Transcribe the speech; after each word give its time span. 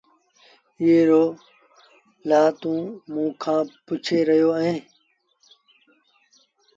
ايٚئي 0.81 1.21
لآ 2.29 2.41
توٚنٚ 2.61 2.95
موٚنٚ 3.13 3.37
کآݩ 3.41 3.63
ڪݩهݩ 3.67 3.73
لآ 3.77 3.83
پُڇي 3.85 4.19
رهيو 4.27 4.49
اهينٚ؟ 4.59 4.83